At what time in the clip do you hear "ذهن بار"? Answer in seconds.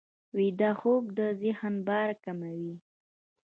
1.41-2.09